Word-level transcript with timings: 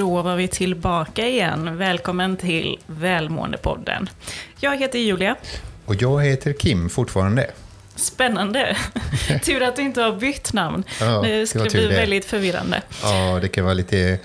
Då 0.00 0.22
var 0.22 0.36
vi 0.36 0.48
tillbaka 0.48 1.26
igen. 1.26 1.76
Välkommen 1.76 2.36
till 2.36 2.78
Välmåendepodden. 2.86 4.08
Jag 4.60 4.76
heter 4.76 4.98
Julia. 4.98 5.36
Och 5.86 5.94
jag 6.02 6.24
heter 6.24 6.52
Kim 6.52 6.88
fortfarande. 6.88 7.50
Spännande. 7.96 8.76
tur 9.44 9.62
att 9.62 9.76
du 9.76 9.82
inte 9.82 10.02
har 10.02 10.12
bytt 10.12 10.52
namn. 10.52 10.84
Ja, 11.00 11.22
det 11.22 11.38
det 11.40 11.46
skulle 11.46 11.64
var 11.64 11.70
bli 11.70 11.86
det. 11.86 11.94
väldigt 11.94 12.24
förvirrande. 12.24 12.82
Ja, 13.02 13.38
det 13.42 13.48
kan 13.48 13.64
vara 13.64 13.74
lite 13.74 14.18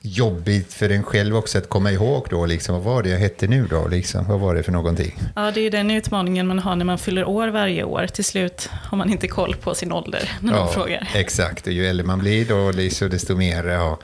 jobbigt 0.00 0.72
för 0.72 0.90
en 0.90 1.02
själv 1.02 1.36
också 1.36 1.58
att 1.58 1.68
komma 1.68 1.92
ihåg 1.92 2.26
då, 2.30 2.46
liksom, 2.46 2.74
vad 2.74 2.84
var 2.84 3.02
det 3.02 3.08
jag 3.08 3.18
hette 3.18 3.46
nu 3.46 3.66
då? 3.66 3.88
Liksom, 3.88 4.28
vad 4.28 4.40
var 4.40 4.54
det 4.54 4.62
för 4.62 4.72
någonting? 4.72 5.18
Ja, 5.36 5.50
det 5.50 5.60
är 5.60 5.70
den 5.70 5.90
utmaningen 5.90 6.46
man 6.46 6.58
har 6.58 6.76
när 6.76 6.84
man 6.84 6.98
fyller 6.98 7.24
år 7.24 7.48
varje 7.48 7.84
år. 7.84 8.06
Till 8.06 8.24
slut 8.24 8.70
har 8.72 8.98
man 8.98 9.10
inte 9.10 9.28
koll 9.28 9.56
på 9.56 9.74
sin 9.74 9.92
ålder 9.92 10.30
när 10.40 10.52
någon 10.52 10.72
frågar. 10.72 11.08
Exakt, 11.14 11.66
och 11.66 11.72
ju 11.72 11.86
äldre 11.86 12.06
man 12.06 12.18
blir 12.18 12.44
då, 12.44 12.70
liksom, 12.70 13.10
desto 13.10 13.36
mer 13.36 13.64
ja, 13.64 13.98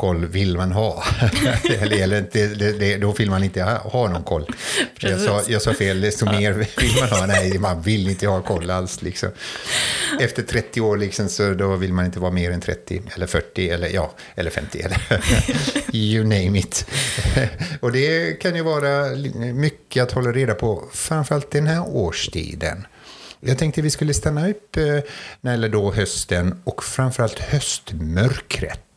koll 0.00 0.26
vill 0.26 0.56
man 0.56 0.72
ha. 0.72 1.04
eller, 1.80 2.18
inte, 2.18 2.46
det, 2.46 2.72
det, 2.72 2.96
då 2.96 3.12
vill 3.12 3.30
man 3.30 3.44
inte 3.44 3.62
ha, 3.62 3.78
ha 3.78 4.08
någon 4.08 4.22
koll. 4.22 4.46
Jag 5.00 5.20
sa, 5.20 5.42
jag 5.48 5.62
sa 5.62 5.74
fel, 5.74 6.00
desto 6.00 6.26
mer 6.26 6.52
vill 6.52 7.00
man 7.00 7.08
ha. 7.08 7.26
Nej, 7.26 7.58
man 7.58 7.82
vill 7.82 8.08
inte 8.08 8.26
ha 8.26 8.42
koll 8.42 8.70
alls. 8.70 9.02
Liksom. 9.02 9.28
Efter 10.20 10.42
30 10.42 10.80
år 10.80 10.96
liksom, 10.96 11.28
så 11.28 11.54
då 11.54 11.76
vill 11.76 11.92
man 11.92 12.04
inte 12.04 12.20
vara 12.20 12.30
mer 12.30 12.50
än 12.50 12.60
30 12.60 13.02
eller 13.14 13.26
40 13.26 13.70
eller, 13.70 13.88
ja, 13.88 14.14
eller 14.34 14.50
50 14.50 14.80
eller 14.80 15.00
you 15.92 16.24
name 16.24 16.58
it. 16.58 16.86
och 17.80 17.92
det 17.92 18.40
kan 18.40 18.56
ju 18.56 18.62
vara 18.62 19.16
mycket 19.54 20.02
att 20.02 20.12
hålla 20.12 20.32
reda 20.32 20.54
på, 20.54 20.84
framförallt 20.92 21.50
den 21.50 21.66
här 21.66 21.88
årstiden. 21.88 22.86
Jag 23.40 23.58
tänkte 23.58 23.82
vi 23.82 23.90
skulle 23.90 24.14
stanna 24.14 24.48
upp 24.48 24.76
eh, 24.76 24.98
när 25.40 25.58
det 25.58 25.68
då 25.68 25.92
hösten 25.92 26.62
och 26.64 26.84
framförallt 26.84 27.38
höstmörkret. 27.38 28.89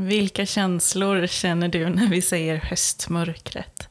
Vilka 0.00 0.46
känslor 0.46 1.26
känner 1.26 1.68
du 1.68 1.88
när 1.88 2.08
vi 2.08 2.22
säger 2.22 2.56
höstmörkret? 2.56 3.88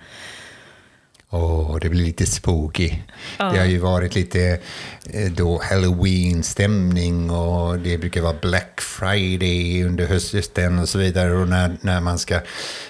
Åh, 1.32 1.78
det 1.82 1.90
blir 1.90 2.04
lite 2.04 2.26
spooky. 2.26 2.92
Ja. 3.38 3.52
Det 3.52 3.60
har 3.60 3.66
ju 3.66 3.78
varit 3.78 4.16
lite 4.16 4.60
eh, 5.14 5.32
då 5.32 5.62
halloween-stämning 5.64 7.30
och 7.30 7.80
det 7.80 7.98
brukar 7.98 8.22
vara 8.22 8.36
Black 8.42 8.82
Friday 8.82 9.84
under 9.84 10.06
hösten 10.08 10.80
och 10.80 10.90
så 10.90 10.98
vidare. 10.98 11.34
Och 11.34 11.48
när, 11.48 11.78
när 11.82 12.02
man 12.02 12.20
ska 12.20 12.40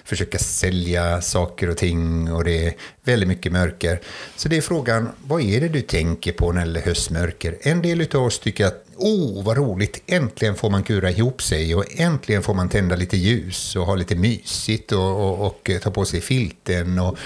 försöka 0.03 0.38
sälja 0.38 1.22
saker 1.22 1.70
och 1.70 1.78
ting 1.78 2.31
och 2.31 2.44
det 2.44 2.67
är 2.67 2.73
väldigt 3.03 3.30
mycket 3.30 3.52
mörker. 3.52 4.00
Så 4.36 4.50
det 4.50 4.58
är 4.58 4.62
frågan, 4.62 5.09
vad 5.22 5.42
är 5.42 5.62
det 5.62 5.70
du 5.70 5.81
tänker 5.81 6.31
på 6.31 6.52
när 6.52 6.62
det 6.62 6.67
gäller 6.67 6.81
höstmörker? 6.81 7.58
En 7.62 7.81
del 7.81 8.16
av 8.16 8.23
oss 8.23 8.40
tycker 8.40 8.66
att 8.66 8.86
oh, 9.00 9.44
vad 9.44 9.58
roligt! 9.58 10.03
Äntligen 10.08 10.55
får 10.55 10.69
man 10.69 10.83
kura 10.83 11.11
ihop 11.11 11.42
sig 11.42 11.75
och 11.75 11.86
äntligen 11.89 12.44
får 12.44 12.53
man 12.53 12.69
tända 12.69 12.95
lite 12.95 13.17
ljus 13.17 13.75
och 13.75 13.86
ha 13.86 13.95
lite 13.95 14.16
mysigt 14.16 14.91
och, 14.91 15.30
och, 15.30 15.47
och 15.47 15.69
ta 15.81 15.91
på 15.91 16.06
sig 16.06 16.22
filten 16.22 17.00
och 17.00 17.17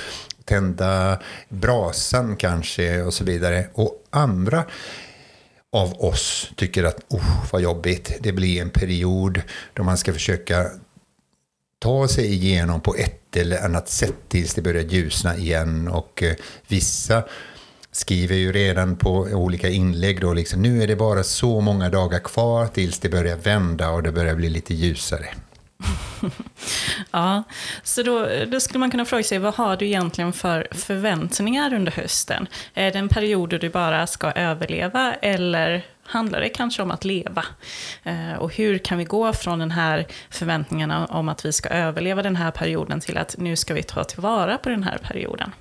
tända 0.45 1.19
brasan 1.49 2.35
kanske 2.35 3.01
och 3.01 3.13
så 3.13 3.23
vidare. 3.23 3.67
Och 3.73 4.03
andra 4.09 4.63
av 5.71 5.93
oss 5.93 6.51
tycker 6.55 6.83
att 6.83 6.99
oh, 7.09 7.45
vad 7.51 7.61
jobbigt, 7.61 8.13
det 8.19 8.31
blir 8.31 8.61
en 8.61 8.69
period 8.69 9.41
då 9.73 9.83
man 9.83 9.97
ska 9.97 10.13
försöka 10.13 10.71
ta 11.79 12.07
sig 12.07 12.33
igenom 12.33 12.81
på 12.81 12.95
ett 12.95 13.35
eller 13.35 13.65
annat 13.65 13.89
sätt 13.89 14.15
tills 14.27 14.53
det 14.53 14.61
börjar 14.61 14.83
ljusna 14.83 15.37
igen 15.37 15.87
och 15.87 16.23
eh, 16.23 16.35
vissa 16.67 17.23
skriver 17.93 18.35
ju 18.35 18.51
redan 18.51 18.95
på 18.95 19.11
olika 19.11 19.69
inlägg 19.69 20.21
då 20.21 20.33
liksom 20.33 20.61
nu 20.61 20.83
är 20.83 20.87
det 20.87 20.95
bara 20.95 21.23
så 21.23 21.61
många 21.61 21.89
dagar 21.89 22.19
kvar 22.19 22.67
tills 22.67 22.99
det 22.99 23.09
börjar 23.09 23.37
vända 23.37 23.89
och 23.89 24.03
det 24.03 24.11
börjar 24.11 24.35
bli 24.35 24.49
lite 24.49 24.73
ljusare. 24.73 25.25
Ja, 27.11 27.43
så 27.83 28.03
då, 28.03 28.27
då 28.47 28.59
skulle 28.59 28.79
man 28.79 28.91
kunna 28.91 29.05
fråga 29.05 29.23
sig, 29.23 29.39
vad 29.39 29.53
har 29.53 29.77
du 29.77 29.85
egentligen 29.85 30.33
för 30.33 30.67
förväntningar 30.71 31.73
under 31.73 31.91
hösten? 31.91 32.47
Är 32.73 32.91
det 32.91 32.99
en 32.99 33.09
period 33.09 33.49
då 33.49 33.57
du 33.57 33.69
bara 33.69 34.07
ska 34.07 34.31
överleva 34.31 35.13
eller 35.13 35.85
handlar 36.03 36.41
det 36.41 36.49
kanske 36.49 36.81
om 36.81 36.91
att 36.91 37.05
leva? 37.05 37.45
Eh, 38.03 38.33
och 38.39 38.55
hur 38.55 38.77
kan 38.77 38.97
vi 38.97 39.03
gå 39.03 39.33
från 39.33 39.59
den 39.59 39.71
här 39.71 40.07
förväntningarna 40.29 41.05
om 41.05 41.29
att 41.29 41.45
vi 41.45 41.51
ska 41.51 41.69
överleva 41.69 42.21
den 42.21 42.35
här 42.35 42.51
perioden 42.51 42.99
till 42.99 43.17
att 43.17 43.35
nu 43.37 43.55
ska 43.55 43.73
vi 43.73 43.83
ta 43.83 44.03
tillvara 44.03 44.57
på 44.57 44.69
den 44.69 44.83
här 44.83 44.97
perioden? 44.97 45.51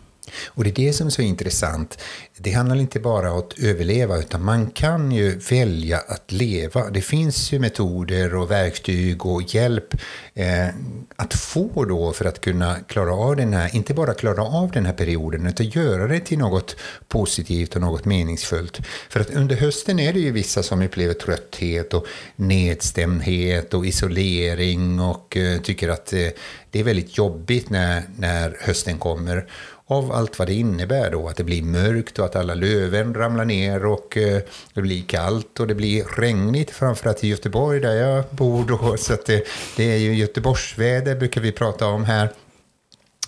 Och 0.46 0.64
det 0.64 0.70
är 0.70 0.74
det 0.74 0.92
som 0.92 1.06
är 1.06 1.10
så 1.10 1.22
intressant. 1.22 1.98
Det 2.36 2.52
handlar 2.52 2.76
inte 2.76 3.00
bara 3.00 3.32
om 3.32 3.38
att 3.38 3.58
överleva, 3.58 4.18
utan 4.18 4.44
man 4.44 4.70
kan 4.70 5.12
ju 5.12 5.38
välja 5.38 5.98
att 5.98 6.32
leva. 6.32 6.90
Det 6.90 7.00
finns 7.00 7.52
ju 7.52 7.58
metoder 7.58 8.34
och 8.34 8.50
verktyg 8.50 9.26
och 9.26 9.54
hjälp 9.54 9.94
eh, 10.34 10.68
att 11.16 11.34
få 11.34 11.84
då 11.84 12.12
för 12.12 12.24
att 12.24 12.40
kunna 12.40 12.76
klara 12.88 13.14
av 13.14 13.36
den 13.36 13.54
här, 13.54 13.76
inte 13.76 13.94
bara 13.94 14.14
klara 14.14 14.42
av 14.42 14.70
den 14.70 14.86
här 14.86 14.92
perioden, 14.92 15.46
utan 15.46 15.66
göra 15.66 16.06
det 16.06 16.20
till 16.20 16.38
något 16.38 16.76
positivt 17.08 17.74
och 17.74 17.80
något 17.80 18.04
meningsfullt. 18.04 18.80
För 19.08 19.20
att 19.20 19.30
under 19.30 19.56
hösten 19.56 20.00
är 20.00 20.12
det 20.12 20.20
ju 20.20 20.30
vissa 20.32 20.62
som 20.62 20.82
upplever 20.82 21.14
trötthet 21.14 21.94
och 21.94 22.06
nedstämdhet 22.36 23.74
och 23.74 23.86
isolering 23.86 25.00
och 25.00 25.36
eh, 25.36 25.60
tycker 25.60 25.88
att 25.88 26.12
eh, 26.12 26.28
det 26.70 26.80
är 26.80 26.84
väldigt 26.84 27.18
jobbigt 27.18 27.70
när, 27.70 28.02
när 28.16 28.56
hösten 28.60 28.98
kommer 28.98 29.46
av 29.92 30.12
allt 30.12 30.38
vad 30.38 30.48
det 30.48 30.54
innebär 30.54 31.10
då, 31.10 31.28
att 31.28 31.36
det 31.36 31.44
blir 31.44 31.62
mörkt 31.62 32.18
och 32.18 32.24
att 32.24 32.36
alla 32.36 32.54
löven 32.54 33.14
ramlar 33.14 33.44
ner 33.44 33.86
och 33.86 34.16
eh, 34.16 34.42
det 34.74 34.82
blir 34.82 35.02
kallt 35.02 35.60
och 35.60 35.66
det 35.66 35.74
blir 35.74 36.04
regnigt, 36.04 36.70
framförallt 36.70 37.24
i 37.24 37.28
Göteborg 37.28 37.80
där 37.80 37.94
jag 37.94 38.24
bor 38.30 38.64
då, 38.64 38.96
så 38.98 39.12
att 39.14 39.26
det, 39.26 39.46
det 39.76 39.84
är 39.84 39.98
ju 39.98 40.14
Göteborgsväder 40.14 41.16
brukar 41.16 41.40
vi 41.40 41.52
prata 41.52 41.86
om 41.86 42.04
här 42.04 42.28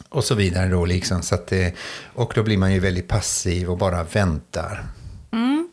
och 0.08 0.24
så 0.24 0.34
vidare 0.34 0.68
då 0.68 0.84
liksom, 0.84 1.22
så 1.22 1.34
att 1.34 1.46
det, 1.46 1.74
och 2.14 2.32
då 2.34 2.42
blir 2.42 2.58
man 2.58 2.72
ju 2.72 2.80
väldigt 2.80 3.08
passiv 3.08 3.70
och 3.70 3.78
bara 3.78 4.02
väntar. 4.04 4.84
Mm. 5.32 5.68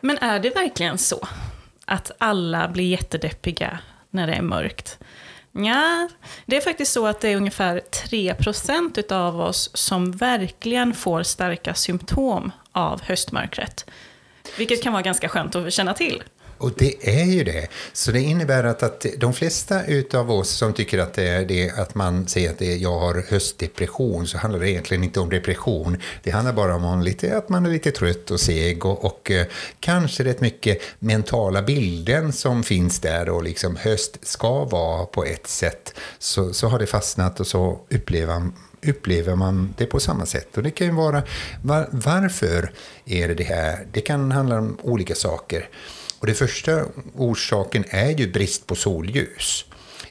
Men 0.00 0.18
är 0.18 0.40
det 0.40 0.50
verkligen 0.50 0.98
så 0.98 1.28
att 1.84 2.10
alla 2.18 2.68
blir 2.68 2.84
jättedeppiga 2.84 3.78
när 4.10 4.26
det 4.26 4.32
är 4.32 4.42
mörkt? 4.42 4.98
Ja, 5.66 6.08
det 6.46 6.56
är 6.56 6.60
faktiskt 6.60 6.92
så 6.92 7.06
att 7.06 7.20
det 7.20 7.28
är 7.28 7.36
ungefär 7.36 7.80
3% 8.10 9.12
av 9.12 9.40
oss 9.40 9.70
som 9.74 10.12
verkligen 10.12 10.94
får 10.94 11.22
starka 11.22 11.74
symptom 11.74 12.52
av 12.72 13.02
höstmörkret. 13.02 13.90
Vilket 14.58 14.82
kan 14.82 14.92
vara 14.92 15.02
ganska 15.02 15.28
skönt 15.28 15.56
att 15.56 15.72
känna 15.72 15.94
till. 15.94 16.22
Och 16.58 16.72
det 16.76 17.20
är 17.20 17.24
ju 17.24 17.44
det. 17.44 17.68
Så 17.92 18.12
det 18.12 18.20
innebär 18.20 18.64
att, 18.64 18.82
att 18.82 19.06
de 19.18 19.32
flesta 19.32 19.80
av 20.14 20.30
oss 20.30 20.50
som 20.50 20.72
tycker 20.72 20.98
att 20.98 21.14
det 21.14 21.28
är 21.28 21.44
det, 21.44 21.70
att 21.70 21.94
man 21.94 22.26
säger 22.26 22.50
att 22.50 22.58
det 22.58 22.72
är, 22.72 22.76
jag 22.76 22.98
har 22.98 23.24
höstdepression, 23.28 24.26
så 24.26 24.38
handlar 24.38 24.60
det 24.60 24.70
egentligen 24.70 25.04
inte 25.04 25.20
om 25.20 25.30
depression. 25.30 25.96
Det 26.22 26.30
handlar 26.30 26.52
bara 26.52 26.74
om 26.74 27.02
lite, 27.02 27.36
att 27.36 27.48
man 27.48 27.66
är 27.66 27.70
lite 27.70 27.90
trött 27.90 28.30
och 28.30 28.40
seg 28.40 28.84
och, 28.84 29.04
och 29.04 29.30
eh, 29.30 29.46
kanske 29.80 30.24
rätt 30.24 30.40
mycket 30.40 30.82
mentala 30.98 31.62
bilden 31.62 32.32
som 32.32 32.62
finns 32.62 33.00
där 33.00 33.28
och 33.28 33.42
liksom 33.42 33.76
höst 33.76 34.18
ska 34.22 34.64
vara 34.64 35.06
på 35.06 35.24
ett 35.24 35.46
sätt. 35.46 35.94
Så, 36.18 36.54
så 36.54 36.68
har 36.68 36.78
det 36.78 36.86
fastnat 36.86 37.40
och 37.40 37.46
så 37.46 37.80
upplever 37.90 38.50
upplever 38.82 39.34
man 39.34 39.74
det 39.76 39.86
på 39.86 40.00
samma 40.00 40.26
sätt. 40.26 40.56
Och 40.56 40.62
det 40.62 40.70
kan 40.70 40.86
ju 40.86 40.92
vara, 40.92 41.22
var, 41.62 41.88
varför 41.90 42.72
är 43.04 43.28
det 43.28 43.34
det 43.34 43.44
här? 43.44 43.86
Det 43.92 44.00
kan 44.00 44.32
handla 44.32 44.58
om 44.58 44.78
olika 44.82 45.14
saker. 45.14 45.68
Och 46.20 46.26
det 46.26 46.34
första 46.34 46.84
orsaken 47.14 47.84
är 47.88 48.10
ju 48.10 48.32
brist 48.32 48.66
på 48.66 48.74
solljus. 48.74 49.64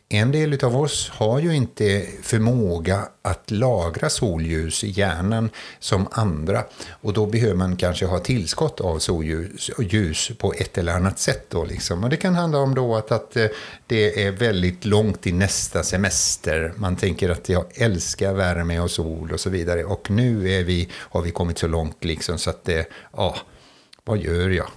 En 0.09 0.31
del 0.31 0.66
av 0.66 0.78
oss 0.78 1.09
har 1.09 1.40
ju 1.40 1.56
inte 1.56 2.06
förmåga 2.22 3.07
att 3.22 3.51
lagra 3.51 4.09
solljus 4.09 4.84
i 4.84 4.90
hjärnan 4.90 5.50
som 5.79 6.07
andra. 6.12 6.63
Och 6.90 7.13
då 7.13 7.25
behöver 7.25 7.56
man 7.56 7.75
kanske 7.75 8.06
ha 8.06 8.19
tillskott 8.19 8.81
av 8.81 9.00
solljus 9.00 9.71
ljus 9.80 10.31
på 10.38 10.54
ett 10.54 10.77
eller 10.77 10.94
annat 10.94 11.19
sätt. 11.19 11.45
Då 11.50 11.65
liksom. 11.65 12.04
Och 12.04 12.09
det 12.09 12.18
kan 12.18 12.36
handla 12.36 12.57
om 12.57 12.75
då 12.75 12.95
att, 12.95 13.12
att 13.12 13.36
eh, 13.36 13.48
det 13.88 14.24
är 14.24 14.31
väldigt 14.31 14.86
långt 14.86 15.21
till 15.21 15.36
nästa 15.36 15.83
semester. 15.83 16.74
Man 16.75 16.95
tänker 16.95 17.30
att 17.30 17.50
jag 17.50 17.65
älskar 17.74 18.33
värme 18.33 18.80
och 18.80 18.92
sol 18.92 19.31
och 19.31 19.39
så 19.39 19.50
vidare. 19.50 19.83
Och 19.83 20.12
nu 20.12 20.51
är 20.51 20.63
vi, 20.63 20.89
har 20.94 21.21
vi 21.21 21.31
kommit 21.31 21.57
så 21.57 21.68
långt 21.68 22.04
liksom 22.04 22.38
så 22.38 22.50
att 22.50 22.65
det, 22.65 22.88
ja, 23.13 23.38
vad 24.04 24.18
gör 24.18 24.50
jag? 24.50 24.68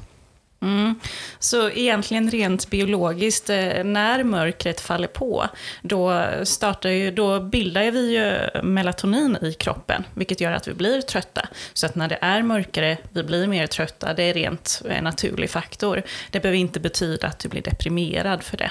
Mm. 0.62 1.00
Så 1.38 1.70
egentligen 1.70 2.30
rent 2.30 2.70
biologiskt, 2.70 3.50
eh, 3.50 3.84
när 3.84 4.24
mörkret 4.24 4.80
faller 4.80 5.08
på, 5.08 5.48
då, 5.82 6.24
startar 6.44 6.90
ju, 6.90 7.10
då 7.10 7.40
bildar 7.40 7.90
vi 7.90 8.16
ju 8.16 8.60
melatonin 8.62 9.36
i 9.42 9.52
kroppen, 9.52 10.04
vilket 10.14 10.40
gör 10.40 10.52
att 10.52 10.68
vi 10.68 10.74
blir 10.74 11.00
trötta. 11.00 11.48
Så 11.72 11.86
att 11.86 11.94
när 11.94 12.08
det 12.08 12.18
är 12.20 12.42
mörkare, 12.42 12.96
vi 13.12 13.22
blir 13.22 13.46
mer 13.46 13.66
trötta, 13.66 14.14
det 14.14 14.22
är 14.22 14.34
rent 14.34 14.82
en 14.88 15.04
naturlig 15.04 15.50
faktor. 15.50 16.02
Det 16.30 16.40
behöver 16.40 16.58
inte 16.58 16.80
betyda 16.80 17.26
att 17.26 17.38
du 17.38 17.48
blir 17.48 17.62
deprimerad 17.62 18.42
för 18.42 18.56
det. 18.56 18.70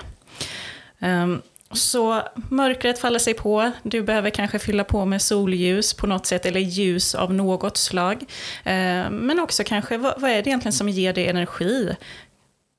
Um, 1.07 1.41
så 1.71 2.21
mörkret 2.49 2.99
faller 2.99 3.19
sig 3.19 3.33
på, 3.33 3.71
du 3.83 4.03
behöver 4.03 4.29
kanske 4.29 4.59
fylla 4.59 4.83
på 4.83 5.05
med 5.05 5.21
solljus 5.21 5.93
på 5.93 6.07
något 6.07 6.25
sätt, 6.25 6.45
eller 6.45 6.59
ljus 6.59 7.15
av 7.15 7.33
något 7.33 7.77
slag. 7.77 8.25
Eh, 8.63 9.09
men 9.09 9.39
också 9.39 9.63
kanske, 9.63 9.97
vad, 9.97 10.23
är 10.23 10.43
det 10.43 10.49
egentligen 10.49 10.73
som 10.73 10.89
ger 10.89 11.13
dig 11.13 11.27
energi? 11.27 11.95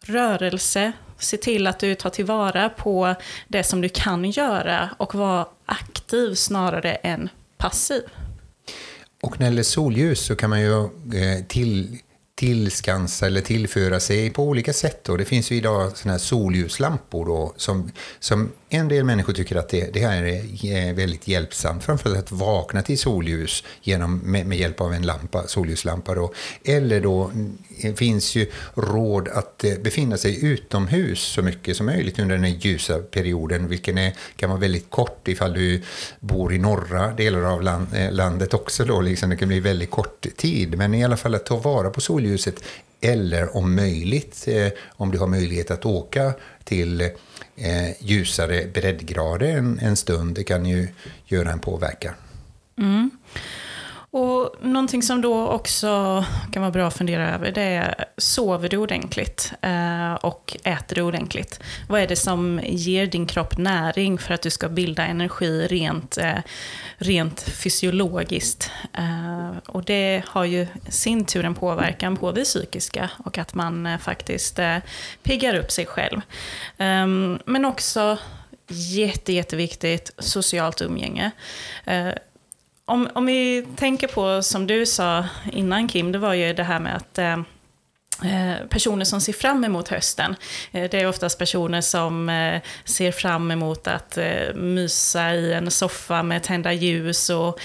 Rörelse, 0.07 0.93
Se 1.21 1.37
till 1.37 1.67
att 1.67 1.79
du 1.79 1.95
tar 1.95 2.11
tillvara 2.11 2.69
på 2.69 3.15
det 3.49 3.65
som 3.65 3.81
du 3.81 3.89
kan 3.89 4.31
göra 4.31 4.91
och 4.97 5.15
vara 5.15 5.47
aktiv 5.67 6.35
snarare 6.35 6.95
än 6.95 7.29
passiv. 7.57 8.03
Och 9.23 9.41
när 9.41 9.47
det 9.47 9.51
gäller 9.51 9.63
solljus 9.63 10.21
så 10.21 10.37
kan 10.37 10.51
man 10.51 10.61
ju 10.61 10.85
eh, 10.85 11.45
till, 11.49 11.99
tillskansa 12.41 13.27
eller 13.27 13.41
tillföra 13.41 14.01
sig 14.01 14.31
på 14.31 14.43
olika 14.43 14.73
sätt. 14.73 15.05
Då. 15.05 15.17
Det 15.17 15.25
finns 15.25 15.51
ju 15.53 15.57
idag 15.57 15.97
såna 15.97 16.13
här 16.13 16.19
solljuslampor 16.19 17.27
då, 17.27 17.53
som, 17.57 17.91
som 18.21 18.51
en 18.73 18.89
del 18.89 19.05
människor 19.05 19.33
tycker 19.33 19.57
att 19.57 19.69
det, 19.69 19.95
det 19.95 20.01
här 20.01 20.23
är 20.23 20.89
eh, 20.89 20.95
väldigt 20.95 21.29
hjälpsamt, 21.29 21.85
framförallt 21.85 22.19
att 22.19 22.33
vakna 22.33 22.83
till 22.83 22.99
solljus 22.99 23.65
genom, 23.83 24.19
med, 24.19 24.47
med 24.47 24.59
hjälp 24.59 24.81
av 24.81 24.95
en 24.95 25.03
lampa, 25.03 25.47
solljuslampa. 25.47 26.15
Då. 26.15 26.33
Eller 26.65 27.01
då 27.01 27.31
eh, 27.81 27.95
finns 27.95 28.35
ju 28.35 28.47
råd 28.75 29.29
att 29.29 29.65
eh, 29.65 29.75
befinna 29.79 30.17
sig 30.17 30.45
utomhus 30.45 31.21
så 31.21 31.43
mycket 31.43 31.77
som 31.77 31.87
möjligt 31.87 32.19
under 32.19 32.39
den 32.39 32.59
ljusa 32.59 32.99
perioden, 32.99 33.69
vilken 33.69 33.99
är, 33.99 34.15
kan 34.37 34.51
vara 34.51 34.61
väldigt 34.61 34.91
kort 34.91 35.29
ifall 35.29 35.53
du 35.53 35.83
bor 36.21 36.55
i 36.55 36.59
norra 36.59 37.13
delar 37.13 37.43
av 37.43 37.63
land, 37.63 37.87
landet 38.11 38.55
också. 38.55 38.85
Då, 38.85 39.01
liksom. 39.01 39.31
Det 39.31 39.37
kan 39.37 39.49
bli 39.49 39.61
väldigt 39.61 39.91
kort 39.91 40.27
tid, 40.37 40.79
men 40.79 40.95
i 40.95 41.05
alla 41.05 41.17
fall 41.17 41.35
att 41.35 41.47
ta 41.47 41.57
vara 41.57 41.91
på 41.91 42.01
solljus 42.01 42.30
solljuset 42.31 42.65
eller 43.01 43.57
om 43.57 43.75
möjligt, 43.75 44.45
eh, 44.49 44.69
om 44.89 45.11
du 45.11 45.19
har 45.19 45.27
möjlighet 45.27 45.71
att 45.71 45.87
åka 45.87 46.33
till 46.65 47.01
eh, 47.01 47.91
ljusare 48.01 48.67
breddgrader 48.75 49.47
en, 49.47 49.79
en 49.79 49.97
stund, 49.97 50.35
det 50.35 50.45
kan 50.45 50.67
ju 50.67 50.89
göra 51.27 51.53
en 51.53 51.59
påverkan. 51.59 52.15
Mm. 52.79 53.11
Och 54.13 54.55
någonting 54.61 55.03
som 55.03 55.21
då 55.21 55.49
också 55.49 56.25
kan 56.53 56.63
vara 56.63 56.73
bra 56.73 56.87
att 56.87 56.97
fundera 56.97 57.35
över 57.35 57.51
det 57.53 57.63
är, 57.63 58.05
sover 58.17 58.69
du 58.69 58.77
ordentligt 58.77 59.53
eh, 59.63 60.15
och 60.15 60.57
äter 60.65 60.95
du 60.95 61.03
ordentligt? 61.03 61.61
Vad 61.89 62.01
är 62.01 62.07
det 62.07 62.17
som 62.17 62.61
ger 62.65 63.07
din 63.07 63.27
kropp 63.27 63.59
näring 63.59 64.19
för 64.19 64.35
att 64.35 64.43
du 64.43 64.51
ska 64.51 64.69
bilda 64.69 65.07
energi 65.07 65.67
rent, 65.67 66.19
eh, 66.19 66.39
rent 66.97 67.41
fysiologiskt? 67.41 68.71
Eh, 68.93 69.51
och 69.67 69.85
det 69.85 70.23
har 70.27 70.45
ju 70.45 70.67
sin 70.89 71.25
tur 71.25 71.45
en 71.45 71.55
påverkan 71.55 72.17
på 72.17 72.33
det 72.33 72.45
psykiska 72.45 73.11
och 73.25 73.39
att 73.39 73.55
man 73.55 73.87
eh, 73.87 73.99
faktiskt 73.99 74.59
eh, 74.59 74.77
piggar 75.23 75.55
upp 75.55 75.71
sig 75.71 75.87
själv. 75.87 76.21
Ehm, 76.79 77.39
men 77.45 77.65
också 77.65 78.19
jätte, 78.69 79.33
jätteviktigt 79.33 80.11
socialt 80.19 80.83
umgänge 80.83 81.31
eh, 81.85 82.09
om, 82.91 83.09
om 83.13 83.27
vi 83.27 83.67
tänker 83.77 84.09
på, 84.09 84.43
som 84.43 84.67
du 84.67 84.87
sa 84.87 85.25
innan 85.53 85.89
Kim, 85.89 86.13
det 86.13 86.19
var 86.19 86.35
ju 86.35 86.53
det 86.53 86.63
här 86.63 86.81
med 86.81 86.97
att 86.97 87.19
eh, 87.19 87.33
eh 88.25 88.67
personer 88.69 89.05
som 89.05 89.21
ser 89.21 89.33
fram 89.33 89.65
emot 89.65 89.89
hösten. 89.89 90.37
Eh, 90.73 90.91
det 90.91 91.01
är 91.01 91.09
oftast 91.09 91.39
personer 91.39 91.81
som 91.81 92.29
eh, 92.29 92.61
ser 92.85 93.13
fram 93.13 93.51
emot 93.51 93.87
att 93.87 94.19
mysa 94.55 95.35
i 95.35 95.53
en 95.53 95.71
soffa 95.71 96.23
med 96.23 96.43
tända 96.43 96.73
ljus 96.73 97.31
och 97.31 97.61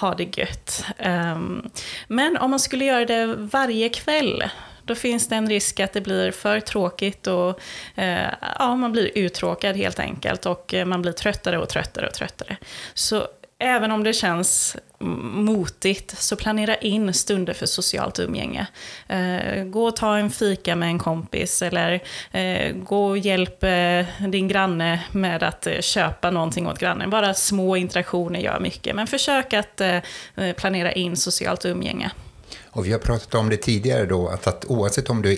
ha 0.00 0.14
det 0.14 0.38
gött. 0.38 0.84
Ehm, 0.98 1.70
men 2.08 2.36
om 2.36 2.50
man 2.50 2.60
skulle 2.60 2.84
göra 2.84 3.04
det 3.04 3.26
varje 3.26 3.88
kväll, 3.88 4.44
då 4.84 4.94
finns 4.94 5.28
det 5.28 5.36
en 5.36 5.48
risk 5.48 5.80
att 5.80 5.92
det 5.92 6.00
blir 6.00 6.30
för 6.30 6.60
tråkigt 6.60 7.26
och 7.26 7.60
ja, 8.58 8.76
man 8.76 8.92
blir 8.92 9.18
uttråkad 9.18 9.76
helt 9.76 9.98
enkelt 9.98 10.46
och 10.46 10.74
man 10.86 11.02
blir 11.02 11.12
tröttare 11.12 11.58
och 11.58 11.68
tröttare 11.68 12.06
och 12.06 12.14
tröttare. 12.14 12.56
Så 12.94 13.26
även 13.62 13.92
om 13.92 14.04
det 14.04 14.12
känns 14.12 14.76
motigt, 15.34 16.14
så 16.18 16.36
planera 16.36 16.76
in 16.76 17.14
stunder 17.14 17.52
för 17.52 17.66
socialt 17.66 18.18
umgänge. 18.18 18.66
Eh, 19.08 19.64
gå 19.64 19.84
och 19.84 19.96
ta 19.96 20.16
en 20.16 20.30
fika 20.30 20.76
med 20.76 20.88
en 20.88 20.98
kompis 20.98 21.62
eller 21.62 22.02
eh, 22.32 22.74
gå 22.74 23.06
och 23.06 23.18
hjälp 23.18 23.64
eh, 23.64 24.28
din 24.28 24.48
granne 24.48 25.04
med 25.12 25.42
att 25.42 25.66
eh, 25.66 25.80
köpa 25.80 26.30
någonting 26.30 26.66
åt 26.66 26.78
grannen. 26.78 27.10
Bara 27.10 27.34
små 27.34 27.76
interaktioner 27.76 28.40
gör 28.40 28.60
mycket, 28.60 28.96
men 28.96 29.06
försök 29.06 29.52
att 29.52 29.80
eh, 29.80 29.96
eh, 30.36 30.52
planera 30.56 30.92
in 30.92 31.16
socialt 31.16 31.64
umgänge. 31.64 32.10
Och 32.74 32.86
vi 32.86 32.92
har 32.92 32.98
pratat 32.98 33.34
om 33.34 33.48
det 33.48 33.56
tidigare 33.56 34.06
då, 34.06 34.28
att, 34.28 34.46
att 34.46 34.64
oavsett 34.64 35.10
om 35.10 35.22
du 35.22 35.36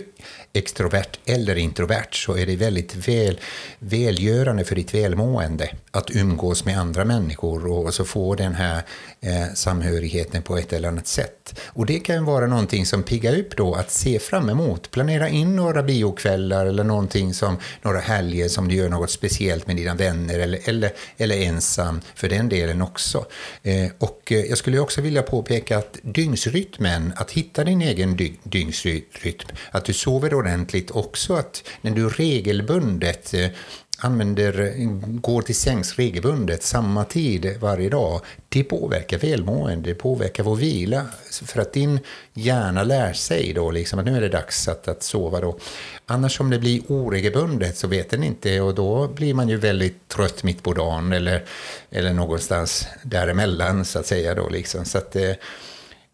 extrovert 0.55 1.19
eller 1.25 1.59
introvert 1.59 2.13
så 2.13 2.37
är 2.37 2.47
det 2.47 2.57
väldigt 2.57 3.09
väl, 3.09 3.41
välgörande 3.79 4.65
för 4.65 4.75
ditt 4.75 4.95
välmående 4.95 5.71
att 5.91 6.11
umgås 6.11 6.65
med 6.65 6.79
andra 6.79 7.05
människor 7.05 7.67
och 7.67 7.95
så 7.95 8.05
få 8.05 8.35
den 8.35 8.55
här 8.55 8.83
eh, 9.21 9.55
samhörigheten 9.55 10.43
på 10.43 10.57
ett 10.57 10.73
eller 10.73 10.89
annat 10.89 11.07
sätt. 11.07 11.61
Och 11.67 11.87
det 11.87 11.99
kan 11.99 12.25
vara 12.25 12.47
någonting 12.47 12.87
som 12.87 13.03
piggar 13.03 13.39
upp 13.39 13.57
då 13.57 13.75
att 13.75 13.91
se 13.91 14.19
fram 14.19 14.49
emot. 14.49 14.91
Planera 14.91 15.29
in 15.29 15.57
några 15.57 15.83
biokvällar 15.83 16.67
eller 16.67 16.85
någonting 16.85 17.35
som 17.35 17.57
några 17.83 18.01
helger 18.01 18.49
som 18.49 18.69
du 18.69 18.75
gör 18.75 18.89
något 18.89 19.11
speciellt 19.11 19.67
med 19.67 19.77
dina 19.77 19.95
vänner 19.95 20.39
eller, 20.39 20.61
eller, 20.65 20.93
eller 21.17 21.37
ensam 21.37 22.01
för 22.15 22.29
den 22.29 22.49
delen 22.49 22.83
också. 22.83 23.27
Eh, 23.63 23.91
och 23.99 24.33
eh, 24.33 24.39
jag 24.39 24.59
skulle 24.59 24.79
också 24.79 25.01
vilja 25.01 25.23
påpeka 25.23 25.79
att 25.79 25.99
dygnsrytmen, 26.03 27.13
att 27.17 27.31
hitta 27.31 27.65
din 27.65 27.83
egen 27.83 28.17
dy 28.17 28.33
dygnsrytm, 28.43 29.49
att 29.71 29.85
du 29.85 29.93
sover 29.93 30.31
då 30.31 30.44
ordentligt 30.45 30.91
också, 30.91 31.35
att 31.35 31.65
när 31.81 31.91
du 31.91 32.09
regelbundet 32.09 33.35
eh, 33.35 33.49
använder, 33.99 34.73
går 35.21 35.43
till 35.43 35.55
sängs 35.55 35.97
regelbundet 35.97 36.63
samma 36.63 37.05
tid 37.05 37.57
varje 37.61 37.89
dag, 37.89 38.21
det 38.49 38.65
påverkar 38.65 39.19
välmående, 39.19 39.91
det 39.91 39.95
påverkar 39.95 40.43
vår 40.43 40.57
vila. 40.57 41.07
För 41.31 41.61
att 41.61 41.73
din 41.73 42.01
hjärna 42.35 42.83
lär 42.83 43.13
sig 43.13 43.53
då 43.53 43.71
liksom 43.71 43.99
att 43.99 44.05
nu 44.05 44.17
är 44.17 44.21
det 44.21 44.29
dags 44.29 44.69
att, 44.69 44.89
att 44.89 45.03
sova 45.03 45.41
då. 45.41 45.59
Annars 46.07 46.41
om 46.41 46.51
det 46.51 46.59
blir 46.59 46.83
oregelbundet 46.89 47.77
så 47.77 47.89
vet 47.89 48.11
den 48.11 48.25
inte 48.25 48.61
och 48.61 48.75
då 48.75 49.09
blir 49.09 49.35
man 49.35 49.49
ju 49.49 49.57
väldigt 49.57 50.09
trött 50.09 50.43
mitt 50.43 50.63
på 50.63 50.73
dagen 50.73 51.13
eller, 51.13 51.45
eller 51.91 52.13
någonstans 52.13 52.87
däremellan 53.03 53.85
så 53.85 53.99
att 53.99 54.07
säga 54.07 54.35
då 54.35 54.49
liksom. 54.49 54.85
Så 54.85 54.99
att, 54.99 55.17
eh, 55.17 55.33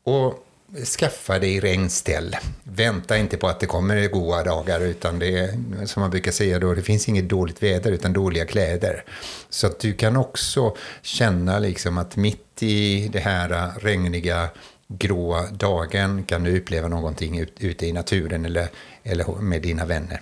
och 0.05 0.47
skaffa 0.84 1.38
dig 1.38 1.61
regnställ. 1.61 2.37
Vänta 2.62 3.17
inte 3.17 3.37
på 3.37 3.49
att 3.49 3.61
det 3.61 3.67
kommer 3.67 4.08
goda 4.08 4.44
dagar, 4.44 4.81
utan 4.81 5.19
det 5.19 5.38
är, 5.38 5.87
som 5.87 6.00
man 6.00 6.11
brukar 6.11 6.32
säga 6.32 6.58
då, 6.58 6.75
det 6.75 6.82
finns 6.82 7.08
inget 7.08 7.28
dåligt 7.28 7.62
väder 7.62 7.93
utan 7.93 8.12
dåliga 8.12 8.46
kläder. 8.46 9.05
Så 9.49 9.67
att 9.67 9.81
du 9.81 9.93
kan 9.93 10.17
också 10.17 10.76
känna 11.02 11.58
liksom 11.58 11.99
att 11.99 12.17
mitt 12.17 12.62
i 12.62 13.08
det 13.12 13.20
här 13.20 13.81
regniga, 13.81 14.49
gråa 14.88 15.46
dagen 15.50 16.25
kan 16.25 16.44
du 16.44 16.58
uppleva 16.58 16.88
någonting 16.88 17.38
ut, 17.38 17.54
ute 17.61 17.87
i 17.87 17.92
naturen 17.92 18.45
eller, 18.45 18.68
eller 19.02 19.25
med 19.40 19.62
dina 19.62 19.85
vänner. 19.85 20.21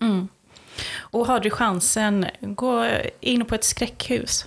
Mm. 0.00 0.28
Och 0.96 1.26
har 1.26 1.40
du 1.40 1.50
chansen, 1.50 2.26
gå 2.40 2.86
in 3.20 3.44
på 3.44 3.54
ett 3.54 3.64
skräckhus. 3.64 4.46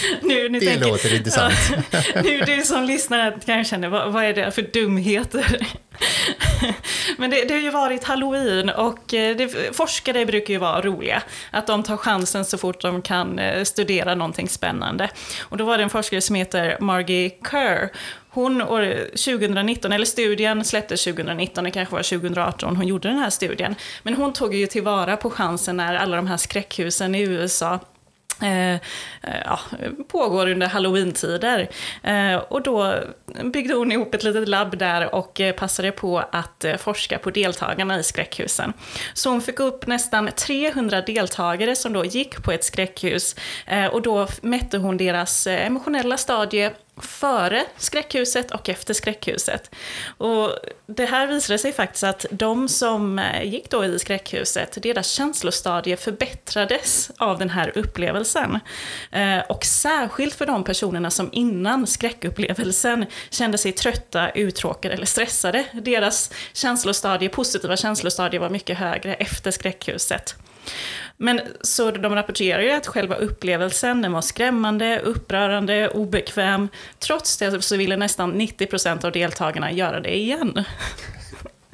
nu, 0.22 0.48
nu 0.48 0.58
det 0.58 0.66
tänker, 0.66 0.88
låter 0.88 1.14
intressant. 1.14 1.54
Ja, 1.90 2.22
nu 2.22 2.40
du 2.40 2.62
som 2.62 2.84
lyssnar 2.84 3.38
kanske 3.46 3.70
känner, 3.70 3.88
vad, 3.88 4.12
vad 4.12 4.24
är 4.24 4.34
det 4.34 4.50
för 4.50 4.62
dumheter? 4.62 5.66
Men 7.18 7.30
det, 7.30 7.44
det, 7.44 7.54
har 7.54 7.60
ju 7.60 7.70
varit 7.70 8.04
halloween 8.04 8.70
och 8.70 9.14
eh, 9.14 9.36
det, 9.36 9.76
forskare 9.76 10.26
brukar 10.26 10.54
ju 10.54 10.58
vara 10.58 10.80
roliga. 10.80 11.22
Att 11.50 11.66
de 11.66 11.82
tar 11.82 11.96
chansen 11.96 12.44
så 12.44 12.58
fort 12.58 12.80
de 12.80 13.02
kan 13.02 13.38
eh, 13.38 13.64
studera 13.64 14.14
någonting 14.14 14.48
spännande. 14.48 15.08
Och 15.40 15.56
då 15.56 15.64
var 15.64 15.78
det 15.78 15.82
en 15.82 15.90
forskare 15.90 16.20
som 16.20 16.36
heter 16.36 16.76
Margie 16.80 17.30
Kerr. 17.50 17.90
Hon, 18.32 18.62
år 18.62 18.94
2019, 19.06 19.92
eller 19.92 20.04
studien 20.04 20.64
släpptes 20.64 21.04
2019, 21.04 21.64
det 21.64 21.70
kanske 21.70 21.94
var 21.94 22.02
2018 22.02 22.76
hon 22.76 22.86
gjorde 22.86 23.08
den 23.08 23.18
här 23.18 23.30
studien. 23.30 23.74
Men 24.02 24.14
hon 24.14 24.32
tog 24.32 24.54
ju 24.54 24.66
tillvara 24.66 25.16
på 25.16 25.30
chansen 25.30 25.76
när 25.76 25.94
alla 25.94 26.16
de 26.16 26.26
här 26.26 26.36
skräckhusen 26.36 27.14
i 27.14 27.20
USA 27.20 27.80
Eh, 28.42 28.74
eh, 28.74 28.78
ja, 29.44 29.60
pågår 30.08 30.48
under 30.48 30.66
halloween-tider. 30.66 31.68
Eh, 32.02 32.36
och 32.36 32.62
då 32.62 32.94
byggde 33.44 33.74
hon 33.74 33.92
ihop 33.92 34.14
ett 34.14 34.22
litet 34.22 34.48
labb 34.48 34.78
där 34.78 35.14
och 35.14 35.40
eh, 35.40 35.54
passade 35.54 35.92
på 35.92 36.18
att 36.18 36.64
eh, 36.64 36.76
forska 36.76 37.18
på 37.18 37.30
deltagarna 37.30 37.98
i 37.98 38.02
skräckhusen. 38.02 38.72
Så 39.14 39.30
hon 39.30 39.42
fick 39.42 39.60
upp 39.60 39.86
nästan 39.86 40.30
300 40.36 41.00
deltagare 41.00 41.76
som 41.76 41.92
då 41.92 42.04
gick 42.04 42.42
på 42.42 42.52
ett 42.52 42.64
skräckhus 42.64 43.36
eh, 43.66 43.86
och 43.86 44.02
då 44.02 44.28
mätte 44.42 44.78
hon 44.78 44.96
deras 44.96 45.46
emotionella 45.46 46.16
stadie 46.16 46.70
före 47.04 47.64
skräckhuset 47.76 48.50
och 48.50 48.68
efter 48.68 48.94
skräckhuset. 48.94 49.70
Och 50.18 50.56
det 50.86 51.06
här 51.06 51.26
visade 51.26 51.58
sig 51.58 51.72
faktiskt 51.72 52.04
att 52.04 52.26
de 52.30 52.68
som 52.68 53.18
eh, 53.18 53.42
gick 53.42 53.70
då 53.70 53.84
i 53.84 53.98
skräckhuset, 53.98 54.78
deras 54.82 55.10
känslostadie 55.10 55.96
förbättrades 55.96 57.10
av 57.18 57.38
den 57.38 57.50
här 57.50 57.78
upplevelsen. 57.78 58.58
Eh, 59.12 59.38
och 59.38 59.64
särskilt 59.64 60.34
för 60.34 60.46
de 60.46 60.64
personerna 60.64 61.10
som 61.10 61.28
innan 61.32 61.86
skräckupplevelsen 61.86 63.06
kände 63.30 63.58
sig 63.58 63.72
trötta, 63.72 64.30
uttråkade 64.30 64.94
eller 64.94 65.06
stressade. 65.06 65.64
Deras 65.72 66.30
känslostadie, 66.52 67.28
positiva 67.28 67.76
känslostadie 67.76 68.40
var 68.40 68.50
mycket 68.50 68.78
högre 68.78 69.14
efter 69.14 69.50
skräckhuset. 69.50 70.36
Men 71.22 71.40
så 71.60 71.90
de 71.90 72.14
rapporterar 72.14 72.62
ju 72.62 72.70
att 72.70 72.86
själva 72.86 73.14
upplevelsen 73.14 74.02
den 74.02 74.12
var 74.12 74.20
skrämmande, 74.20 75.00
upprörande, 75.00 75.88
obekväm. 75.88 76.68
Trots 76.98 77.36
det 77.36 77.62
så 77.62 77.76
ville 77.76 77.96
nästan 77.96 78.40
90% 78.40 79.04
av 79.04 79.12
deltagarna 79.12 79.72
göra 79.72 80.00
det 80.00 80.16
igen. 80.16 80.64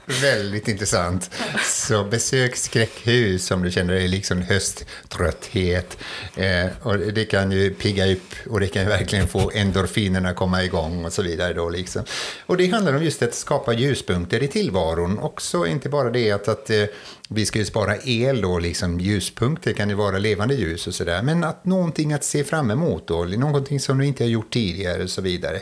Väldigt 0.07 0.69
intressant. 0.69 1.31
Så 1.65 2.05
besök 2.05 2.57
skräckhus 2.57 3.51
om 3.51 3.63
du 3.63 3.71
känner 3.71 3.95
dig 3.95 4.09
liksom 4.09 4.43
hösttrötthet. 4.43 5.99
Eh, 6.37 6.67
och 6.83 6.99
det 6.99 7.25
kan 7.25 7.53
ju 7.53 7.75
pigga 7.75 8.13
upp 8.13 8.35
och 8.51 8.61
det 8.61 8.69
kan 8.69 8.83
ju 8.83 8.89
verkligen 8.89 9.29
få 9.29 9.51
endorfinerna 9.55 10.35
komma 10.35 10.65
igång 10.65 11.05
och 11.05 11.13
så 11.13 11.23
vidare. 11.23 11.53
Då 11.53 11.69
liksom. 11.69 12.03
Och 12.47 12.57
det 12.57 12.67
handlar 12.67 12.95
om 12.95 13.05
just 13.05 13.23
att 13.23 13.35
skapa 13.35 13.73
ljuspunkter 13.73 14.43
i 14.43 14.49
tillvaron. 14.49 15.19
Också 15.19 15.67
inte 15.67 15.89
bara 15.89 16.11
det 16.11 16.33
att, 16.33 16.49
att 16.49 16.71
eh, 16.71 16.85
vi 17.29 17.47
ska 17.47 17.59
ju 17.59 17.65
spara 17.65 17.97
el 18.05 18.41
då, 18.41 18.59
liksom 18.59 19.01
ljuspunkter 19.01 19.73
kan 19.73 19.89
ju 19.89 19.95
vara 19.95 20.19
levande 20.19 20.55
ljus 20.55 20.87
och 20.87 20.95
sådär. 20.95 21.23
Men 21.23 21.45
att 21.45 21.65
någonting 21.65 22.13
att 22.13 22.25
se 22.25 22.45
fram 22.45 22.71
emot 22.71 23.09
då, 23.09 23.25
någonting 23.25 23.81
som 23.81 23.99
du 23.99 24.07
inte 24.07 24.25
har 24.25 24.29
gjort 24.29 24.53
tidigare 24.53 25.03
och 25.03 25.11
så 25.11 25.23
vidare 25.23 25.61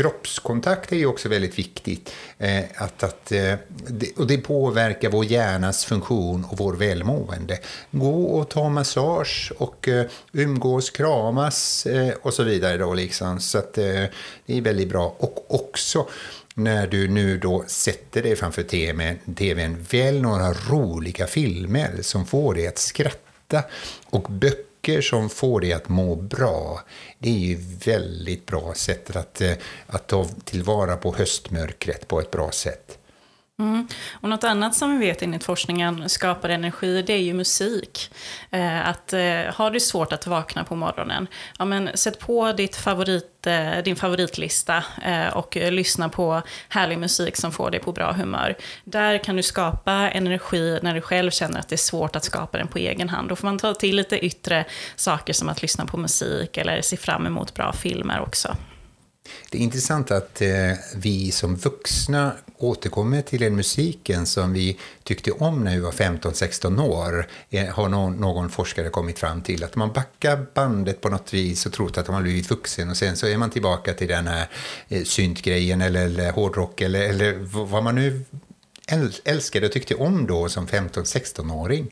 kroppskontakt 0.00 0.92
är 0.92 0.96
ju 0.96 1.06
också 1.06 1.28
väldigt 1.28 1.58
viktigt. 1.58 2.12
Eh, 2.38 2.64
att, 2.76 3.02
att, 3.02 3.32
eh, 3.32 3.54
det, 3.68 4.16
och 4.16 4.26
det 4.26 4.38
påverkar 4.38 5.10
vår 5.10 5.24
hjärnas 5.24 5.84
funktion 5.84 6.44
och 6.44 6.58
vår 6.58 6.72
välmående. 6.72 7.58
Gå 7.90 8.24
och 8.24 8.48
ta 8.48 8.68
massage 8.68 9.52
och 9.58 9.88
eh, 9.88 10.06
umgås, 10.32 10.90
kramas 10.90 11.86
eh, 11.86 12.14
och 12.22 12.34
så 12.34 12.42
vidare. 12.42 12.76
Då, 12.76 12.94
liksom. 12.94 13.40
Så 13.40 13.58
att, 13.58 13.78
eh, 13.78 14.04
det 14.46 14.58
är 14.58 14.60
väldigt 14.60 14.88
bra. 14.88 15.16
Och 15.18 15.54
också 15.54 16.08
när 16.54 16.86
du 16.86 17.08
nu 17.08 17.38
då 17.38 17.64
sätter 17.66 18.22
dig 18.22 18.36
framför 18.36 18.62
tvn, 18.62 19.18
tvn 19.36 19.86
välj 19.90 20.20
några 20.20 20.52
roliga 20.52 21.26
filmer 21.26 21.90
som 22.02 22.26
får 22.26 22.54
dig 22.54 22.66
att 22.66 22.78
skratta 22.78 23.62
och 24.10 24.22
böcker 24.22 24.69
böcker 24.80 25.00
som 25.00 25.30
får 25.30 25.60
dig 25.60 25.72
att 25.72 25.88
må 25.88 26.16
bra, 26.16 26.80
det 27.18 27.28
är 27.28 27.38
ju 27.38 27.58
väldigt 27.84 28.46
bra 28.46 28.74
sätt 28.74 29.16
att, 29.16 29.40
eh, 29.40 29.52
att 29.86 30.06
ta 30.06 30.26
tillvara 30.44 30.96
på 30.96 31.14
höstmörkret 31.14 32.08
på 32.08 32.20
ett 32.20 32.30
bra 32.30 32.50
sätt. 32.50 32.98
Mm. 33.60 33.88
Och 34.12 34.28
något 34.28 34.44
annat 34.44 34.74
som 34.74 34.98
vi 34.98 35.06
vet 35.06 35.22
enligt 35.22 35.44
forskningen 35.44 36.08
skapar 36.08 36.48
energi, 36.48 37.02
det 37.02 37.12
är 37.12 37.18
ju 37.18 37.34
musik. 37.34 38.14
Eh, 38.50 38.88
att 38.88 39.12
eh, 39.12 39.20
har 39.54 39.70
du 39.70 39.80
svårt 39.80 40.12
att 40.12 40.26
vakna 40.26 40.64
på 40.64 40.76
morgonen, 40.76 41.26
ja 41.58 41.64
men 41.64 41.90
sätt 41.94 42.18
på 42.18 42.52
ditt 42.52 42.76
favorit, 42.76 43.46
eh, 43.46 43.78
din 43.84 43.96
favoritlista 43.96 44.84
eh, 45.02 45.36
och 45.36 45.56
eh, 45.56 45.72
lyssna 45.72 46.08
på 46.08 46.42
härlig 46.68 46.98
musik 46.98 47.36
som 47.36 47.52
får 47.52 47.70
dig 47.70 47.80
på 47.80 47.92
bra 47.92 48.12
humör. 48.12 48.56
Där 48.84 49.18
kan 49.18 49.36
du 49.36 49.42
skapa 49.42 49.92
energi 49.92 50.78
när 50.82 50.94
du 50.94 51.00
själv 51.00 51.30
känner 51.30 51.60
att 51.60 51.68
det 51.68 51.74
är 51.74 51.76
svårt 51.76 52.16
att 52.16 52.24
skapa 52.24 52.58
den 52.58 52.68
på 52.68 52.78
egen 52.78 53.08
hand. 53.08 53.28
Då 53.28 53.36
får 53.36 53.46
man 53.46 53.58
ta 53.58 53.74
till 53.74 53.96
lite 53.96 54.18
yttre 54.18 54.64
saker 54.96 55.32
som 55.32 55.48
att 55.48 55.62
lyssna 55.62 55.86
på 55.86 55.96
musik 55.96 56.56
eller 56.56 56.82
se 56.82 56.96
fram 56.96 57.26
emot 57.26 57.54
bra 57.54 57.72
filmer 57.72 58.20
också. 58.20 58.56
Det 59.50 59.58
är 59.58 59.62
intressant 59.62 60.10
att 60.10 60.42
eh, 60.42 60.72
vi 60.96 61.30
som 61.32 61.56
vuxna 61.56 62.32
återkommer 62.58 63.22
till 63.22 63.40
den 63.40 63.56
musiken 63.56 64.26
som 64.26 64.52
vi 64.52 64.78
tyckte 65.02 65.30
om 65.30 65.64
när 65.64 65.74
vi 65.74 65.80
var 65.80 65.92
15-16 65.92 66.82
år. 66.82 67.26
Eh, 67.50 67.66
har 67.66 67.88
någon, 67.88 68.16
någon, 68.16 68.50
forskare 68.50 68.88
kommit 68.88 69.18
fram 69.18 69.42
till 69.42 69.64
att 69.64 69.76
man 69.76 69.92
backar 69.92 70.46
bandet 70.54 71.00
på 71.00 71.08
något 71.08 71.34
vis 71.34 71.66
och 71.66 71.72
tror 71.72 71.98
att 71.98 72.08
man 72.08 72.14
har 72.14 72.22
blivit 72.22 72.50
vuxen 72.50 72.90
och 72.90 72.96
sen 72.96 73.16
så 73.16 73.26
är 73.26 73.36
man 73.36 73.50
tillbaka 73.50 73.94
till 73.94 74.08
den 74.08 74.26
här 74.26 74.46
eh, 74.88 75.02
syntgrejen 75.02 75.80
eller, 75.80 76.04
eller 76.04 76.32
hårdrock 76.32 76.80
eller, 76.80 77.00
eller 77.00 77.34
vad 77.68 77.84
man 77.84 77.94
nu 77.94 78.24
älskade 79.24 79.66
och 79.66 79.72
tyckte 79.72 79.94
om 79.94 80.26
då 80.26 80.48
som 80.48 80.66
15-16-åring. 80.66 81.90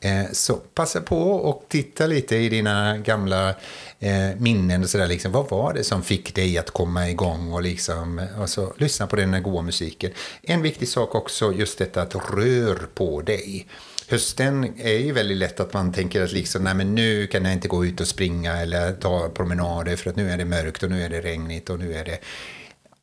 Eh, 0.00 0.32
så 0.32 0.54
passa 0.54 1.00
på 1.00 1.30
och 1.32 1.64
titta 1.68 2.06
lite 2.06 2.36
i 2.36 2.48
dina 2.48 2.98
gamla 2.98 3.54
eh, 4.00 4.36
minnen 4.38 4.82
och 4.82 4.90
sådär. 4.90 5.06
Liksom, 5.06 5.32
vad 5.32 5.50
var 5.50 5.74
det 5.74 5.84
som 5.84 6.02
fick 6.02 6.34
dig 6.34 6.58
att 6.58 6.70
komma 6.70 7.10
igång 7.10 7.52
och, 7.52 7.62
liksom, 7.62 8.26
och 8.40 8.48
så, 8.48 8.72
lyssna 8.76 9.06
på 9.06 9.16
den 9.16 9.42
goda 9.42 9.62
musiken. 9.62 10.10
En 10.42 10.62
viktig 10.62 10.88
sak 10.88 11.14
också, 11.14 11.52
just 11.52 11.78
detta 11.78 12.02
att 12.02 12.14
rör 12.14 12.88
på 12.94 13.22
dig. 13.22 13.66
Hösten 14.08 14.72
är 14.78 14.98
ju 14.98 15.12
väldigt 15.12 15.36
lätt 15.36 15.60
att 15.60 15.72
man 15.72 15.92
tänker 15.92 16.22
att 16.22 16.32
liksom, 16.32 16.64
nej, 16.64 16.74
men 16.74 16.94
nu 16.94 17.26
kan 17.26 17.44
jag 17.44 17.52
inte 17.52 17.68
gå 17.68 17.86
ut 17.86 18.00
och 18.00 18.08
springa 18.08 18.56
eller 18.56 18.92
ta 18.92 19.28
promenader 19.28 19.96
för 19.96 20.10
att 20.10 20.16
nu 20.16 20.30
är 20.30 20.38
det 20.38 20.44
mörkt 20.44 20.82
och 20.82 20.90
nu 20.90 21.02
är 21.02 21.08
det 21.08 21.20
regnigt 21.20 21.70
och 21.70 21.78
nu 21.78 21.94
är 21.94 22.04
det 22.04 22.18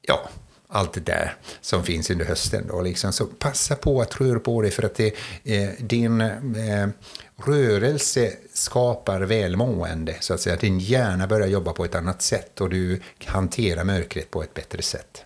ja, 0.01 0.29
allt 0.67 0.93
det 0.93 0.99
där 0.99 1.35
som 1.61 1.83
finns 1.83 2.09
under 2.09 2.25
hösten. 2.25 2.67
Då, 2.67 2.81
liksom. 2.81 3.13
Så 3.13 3.25
passa 3.25 3.75
på 3.75 4.01
att 4.01 4.21
röra 4.21 4.39
på 4.39 4.61
dig 4.61 4.71
för 4.71 4.83
att 4.83 4.95
det, 4.95 5.15
eh, 5.43 5.69
din 5.79 6.21
eh, 6.21 6.87
rörelse 7.45 8.33
skapar 8.53 9.21
välmående. 9.21 10.15
Så 10.19 10.33
att 10.33 10.41
säga. 10.41 10.55
Din 10.55 10.79
hjärna 10.79 11.27
börjar 11.27 11.47
jobba 11.47 11.73
på 11.73 11.85
ett 11.85 11.95
annat 11.95 12.21
sätt 12.21 12.61
och 12.61 12.69
du 12.69 13.01
hanterar 13.25 13.83
mörkret 13.83 14.31
på 14.31 14.43
ett 14.43 14.53
bättre 14.53 14.81
sätt. 14.81 15.25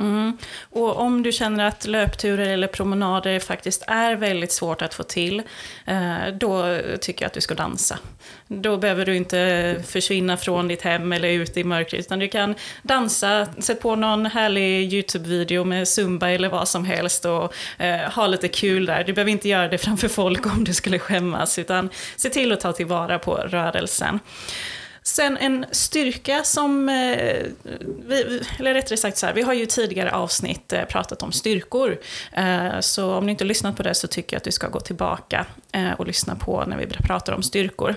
Mm. 0.00 0.38
Och 0.70 0.96
om 0.96 1.22
du 1.22 1.32
känner 1.32 1.64
att 1.64 1.86
löpturer 1.86 2.48
eller 2.48 2.66
promenader 2.66 3.38
faktiskt 3.38 3.84
är 3.86 4.16
väldigt 4.16 4.52
svårt 4.52 4.82
att 4.82 4.94
få 4.94 5.02
till, 5.02 5.42
eh, 5.86 6.16
då 6.32 6.78
tycker 7.00 7.22
jag 7.22 7.26
att 7.26 7.34
du 7.34 7.40
ska 7.40 7.54
dansa. 7.54 7.98
Då 8.46 8.76
behöver 8.76 9.06
du 9.06 9.16
inte 9.16 9.76
försvinna 9.86 10.36
från 10.36 10.68
ditt 10.68 10.82
hem 10.82 11.12
eller 11.12 11.28
ut 11.28 11.56
i 11.56 11.64
mörkret, 11.64 12.00
utan 12.00 12.18
du 12.18 12.28
kan 12.28 12.54
dansa, 12.82 13.46
sätt 13.58 13.80
på 13.80 13.96
någon 13.96 14.26
härlig 14.26 14.92
YouTube-video 14.92 15.64
med 15.64 15.88
zumba 15.88 16.28
eller 16.28 16.48
vad 16.48 16.68
som 16.68 16.84
helst 16.84 17.24
och 17.24 17.54
eh, 17.78 18.10
ha 18.12 18.26
lite 18.26 18.48
kul 18.48 18.86
där. 18.86 19.04
Du 19.04 19.12
behöver 19.12 19.32
inte 19.32 19.48
göra 19.48 19.68
det 19.68 19.78
framför 19.78 20.08
folk 20.08 20.46
om 20.46 20.64
du 20.64 20.74
skulle 20.74 20.98
skämmas, 20.98 21.58
utan 21.58 21.88
se 22.16 22.30
till 22.30 22.52
att 22.52 22.60
ta 22.60 22.72
tillvara 22.72 23.18
på 23.18 23.34
rörelsen. 23.34 24.20
Sen 25.02 25.36
en 25.36 25.66
styrka 25.70 26.42
som, 26.44 26.88
eh, 26.88 27.46
vi, 28.06 28.42
eller 28.58 28.74
rättare 28.74 28.96
sagt 28.96 29.16
så 29.16 29.26
här, 29.26 29.34
vi 29.34 29.42
har 29.42 29.52
ju 29.52 29.66
tidigare 29.66 30.12
avsnitt 30.12 30.72
eh, 30.72 30.84
pratat 30.84 31.22
om 31.22 31.32
styrkor. 31.32 31.98
Eh, 32.32 32.80
så 32.80 33.14
om 33.14 33.26
ni 33.26 33.32
inte 33.32 33.44
har 33.44 33.48
lyssnat 33.48 33.76
på 33.76 33.82
det 33.82 33.94
så 33.94 34.06
tycker 34.06 34.34
jag 34.34 34.38
att 34.38 34.44
du 34.44 34.52
ska 34.52 34.68
gå 34.68 34.80
tillbaka 34.80 35.46
och 35.98 36.06
lyssna 36.06 36.36
på 36.36 36.64
när 36.66 36.76
vi 36.76 36.86
pratar 36.86 37.32
om 37.32 37.42
styrkor. 37.42 37.96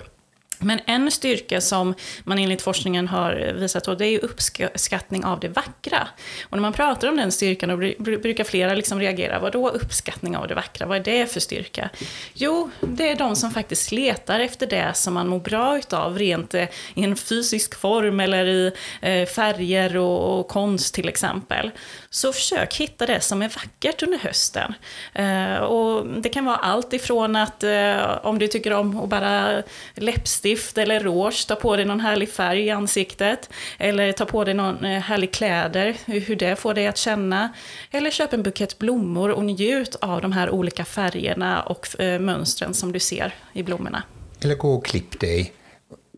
Men 0.58 0.80
en 0.86 1.10
styrka 1.10 1.60
som 1.60 1.94
man 2.24 2.38
enligt 2.38 2.62
forskningen 2.62 3.08
har 3.08 3.52
visat 3.54 3.84
på, 3.84 3.94
det 3.94 4.06
är 4.06 4.24
uppskattning 4.24 5.24
av 5.24 5.40
det 5.40 5.48
vackra. 5.48 6.08
Och 6.44 6.56
när 6.56 6.62
man 6.62 6.72
pratar 6.72 7.08
om 7.08 7.16
den 7.16 7.32
styrkan, 7.32 7.68
då 7.68 8.16
brukar 8.16 8.44
flera 8.44 8.74
liksom 8.74 9.00
reagera, 9.00 9.38
vad 9.38 9.52
då 9.52 9.68
uppskattning 9.68 10.36
av 10.36 10.48
det 10.48 10.54
vackra? 10.54 10.86
Vad 10.86 10.96
är 10.96 11.02
det 11.02 11.32
för 11.32 11.40
styrka? 11.40 11.90
Jo, 12.34 12.70
det 12.80 13.10
är 13.10 13.16
de 13.16 13.36
som 13.36 13.50
faktiskt 13.50 13.92
letar 13.92 14.40
efter 14.40 14.66
det 14.66 14.90
som 14.94 15.14
man 15.14 15.28
mår 15.28 15.40
bra 15.40 15.78
utav, 15.78 16.18
rent 16.18 16.54
eh, 16.54 16.68
i 16.94 17.04
en 17.04 17.16
fysisk 17.16 17.74
form 17.74 18.20
eller 18.20 18.44
i 18.44 18.72
eh, 19.02 19.26
färger 19.26 19.96
och 19.96 20.48
konst 20.48 20.94
till 20.94 21.08
exempel. 21.08 21.70
Så 22.10 22.32
försök 22.32 22.74
hitta 22.74 23.06
det 23.06 23.20
som 23.20 23.42
är 23.42 23.48
vackert 23.48 24.02
under 24.02 24.18
hösten. 24.18 24.74
Eh, 25.14 25.56
och 25.56 26.06
det 26.06 26.28
kan 26.28 26.44
vara 26.44 26.56
allt 26.56 26.92
ifrån 26.92 27.36
att 27.36 27.64
om 28.22 28.38
du 28.38 28.48
tycker 28.48 28.72
om 28.72 29.00
att 29.00 29.08
bara 29.08 29.62
läppstift 29.94 30.43
läppstift 30.44 30.78
eller 30.78 31.00
rouge, 31.00 31.46
ta 31.48 31.56
på 31.56 31.76
dig 31.76 31.84
någon 31.84 32.00
härlig 32.00 32.28
färg 32.28 32.60
i 32.60 32.70
ansiktet. 32.70 33.50
Eller 33.78 34.12
ta 34.12 34.24
på 34.24 34.44
dig 34.44 34.54
någon 34.54 34.84
eh, 34.84 35.00
härlig 35.00 35.32
kläder, 35.32 35.96
hur 36.06 36.36
det 36.36 36.56
får 36.56 36.74
dig 36.74 36.86
att 36.86 36.96
känna. 36.96 37.48
Eller 37.90 38.10
köp 38.10 38.32
en 38.32 38.42
bukett 38.42 38.78
blommor 38.78 39.30
och 39.30 39.44
njut 39.44 39.96
av 40.00 40.20
de 40.20 40.32
här 40.32 40.50
olika 40.50 40.84
färgerna 40.84 41.62
och 41.62 42.00
eh, 42.00 42.20
mönstren 42.20 42.74
som 42.74 42.92
du 42.92 43.00
ser 43.00 43.34
i 43.52 43.62
blommorna. 43.62 44.02
Eller 44.42 44.54
gå 44.54 44.74
och 44.74 44.84
klipp 44.84 45.20
dig 45.20 45.52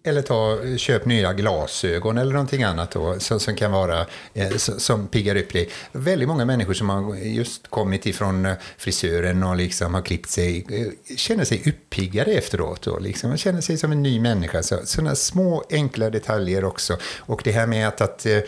eller 0.06 0.22
ta, 0.22 0.58
köp 0.76 1.04
nya 1.04 1.32
glasögon 1.32 2.18
eller 2.18 2.32
någonting 2.32 2.62
annat 2.62 2.90
då, 2.90 3.20
som, 3.20 3.40
som 3.40 3.54
kan 3.56 3.72
vara, 3.72 4.06
eh, 4.34 4.56
som 4.56 5.08
piggar 5.08 5.36
upp 5.36 5.52
dig. 5.52 5.68
Väldigt 5.92 6.28
många 6.28 6.44
människor 6.44 6.74
som 6.74 6.88
har 6.88 7.16
just 7.16 7.68
kommit 7.68 8.06
ifrån 8.06 8.46
eh, 8.46 8.54
frisören 8.78 9.42
och 9.42 9.56
liksom 9.56 9.94
har 9.94 10.02
klippt 10.02 10.30
sig 10.30 10.66
eh, 10.70 11.16
känner 11.16 11.44
sig 11.44 11.62
uppiggade 11.66 12.32
efteråt. 12.32 12.82
Då, 12.82 12.98
liksom. 12.98 13.28
Man 13.28 13.38
känner 13.38 13.60
sig 13.60 13.76
som 13.76 13.92
en 13.92 14.02
ny 14.02 14.20
människa. 14.20 14.62
Så, 14.62 14.78
sådana 14.84 15.14
små 15.14 15.64
enkla 15.70 16.10
detaljer 16.10 16.64
också. 16.64 16.96
Och 17.18 17.40
det 17.44 17.52
här 17.52 17.66
med 17.66 17.88
att, 17.88 18.00
att 18.00 18.26
eh, 18.26 18.38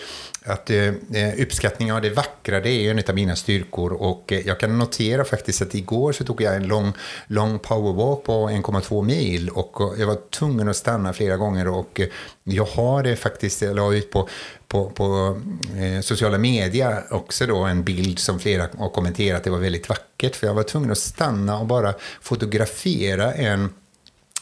att 0.45 0.71
uppskattning 1.39 1.93
av 1.93 2.03
det 2.03 2.11
vackra 2.11 2.61
det 2.61 2.71
är 2.71 2.91
en 2.91 3.03
av 3.09 3.15
mina 3.15 3.37
styrkor 3.37 3.93
och 3.93 4.33
jag 4.45 4.61
kan 4.61 4.79
notera 4.79 5.25
faktiskt 5.25 5.63
att 5.63 5.75
igår 5.75 6.13
så 6.13 6.25
tog 6.25 6.41
jag 6.43 6.57
en 6.57 6.67
lång, 6.67 6.93
lång 7.27 7.59
powerwalk 7.59 8.25
på 8.25 8.49
1,2 8.49 9.03
mil 9.03 9.49
och 9.49 9.95
jag 9.99 10.07
var 10.07 10.31
tvungen 10.31 10.69
att 10.69 10.77
stanna 10.77 11.13
flera 11.13 11.37
gånger 11.37 11.48
och 11.69 12.01
eh, 12.01 12.09
jag 12.45 12.65
har 12.65 13.03
det 13.03 13.17
faktiskt, 13.17 13.63
jag 13.63 13.77
la 13.77 13.95
ut 13.95 14.11
på, 14.11 14.29
på, 14.69 14.91
på 14.91 15.41
eh, 15.77 16.01
sociala 16.01 16.39
medier 16.39 17.05
också 17.11 17.47
då 17.47 17.57
en 17.57 17.85
bild 17.85 18.19
som 18.19 18.39
flera 18.39 18.69
har 18.79 18.89
kommenterat, 18.89 19.45
det 19.45 19.51
var 19.51 19.59
väldigt 19.59 19.89
vackert 19.89 20.37
för 20.37 20.47
jag 20.47 20.55
var 20.55 20.63
tvungen 20.63 20.91
att 20.91 20.99
stanna 20.99 21.59
och 21.59 21.67
bara 21.67 21.95
fotografera 22.21 23.35
en 23.35 23.71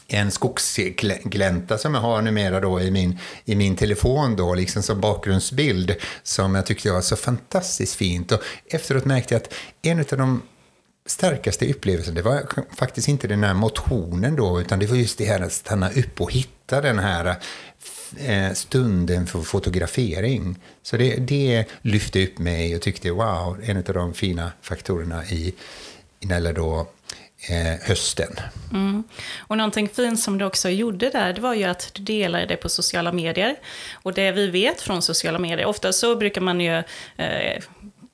en 0.09 0.31
skogsglänta 0.31 1.79
som 1.79 1.95
jag 1.95 2.01
har 2.01 2.23
numera 2.23 2.61
då 2.61 2.81
i 2.81 2.91
min, 2.91 3.19
i 3.45 3.55
min 3.57 3.77
telefon 3.77 4.37
då, 4.37 4.55
liksom 4.55 4.83
som 4.83 5.01
bakgrundsbild 5.01 5.95
som 6.23 6.55
jag 6.55 6.67
tyckte 6.67 6.93
var 6.93 7.01
så 7.01 7.17
fantastiskt 7.17 7.95
fint. 7.95 8.33
Och 8.33 8.41
efteråt 8.67 9.05
märkte 9.05 9.35
jag 9.35 9.43
att 9.43 9.55
en 9.83 9.99
av 9.99 10.19
de 10.19 10.43
starkaste 11.07 11.71
upplevelsen, 11.71 12.15
det 12.15 12.23
var 12.23 12.43
faktiskt 12.77 13.09
inte 13.09 13.29
den 13.29 13.45
här 13.45 13.55
motionen 13.55 14.37
då, 14.37 14.61
utan 14.61 14.79
det 14.79 14.87
var 14.87 14.97
just 14.97 15.19
det 15.19 15.25
här 15.25 15.41
att 15.41 15.53
stanna 15.53 15.91
upp 15.91 16.21
och 16.21 16.33
hitta 16.33 16.81
den 16.81 16.99
här 16.99 17.37
eh, 18.19 18.53
stunden 18.53 19.27
för 19.27 19.43
fotografering. 19.43 20.59
Så 20.83 20.97
det, 20.97 21.17
det 21.17 21.65
lyfte 21.83 22.25
upp 22.25 22.39
mig 22.39 22.77
och 22.77 22.83
tyckte 22.83 23.11
wow, 23.11 23.59
en 23.63 23.77
av 23.77 23.83
de 23.83 24.15
fina 24.15 24.53
faktorerna 24.63 25.25
i, 25.25 25.55
i 26.21 26.27
när 26.27 26.53
då 26.53 26.87
eh, 27.49 27.89
hösten. 27.89 28.41
Mm. 28.73 29.05
Och 29.39 29.57
någonting 29.57 29.89
fint 29.89 30.21
som 30.21 30.39
du 30.39 30.45
också 30.45 30.69
gjorde 30.69 31.11
där, 31.11 31.33
det 31.33 31.41
var 31.41 31.55
ju 31.55 31.65
att 31.65 31.91
du 31.95 32.03
delade 32.03 32.47
det 32.47 32.57
på 32.57 32.69
sociala 32.69 33.13
medier. 33.13 33.57
Och 33.93 34.15
det 34.15 34.33
vi 34.33 34.47
vet 34.47 34.81
från 34.81 35.03
sociala 35.03 35.39
medier, 35.39 35.67
ofta 35.67 35.93
så 35.93 36.17
brukar 36.17 36.41
man 36.41 36.61
ju 36.61 36.83
eh, 37.17 37.63